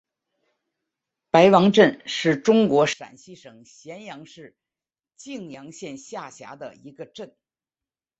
[1.29, 4.55] 白王镇是中国陕西省咸阳市
[5.15, 7.35] 泾阳县下辖的一个镇。